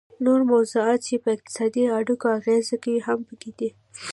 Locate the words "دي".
3.59-3.69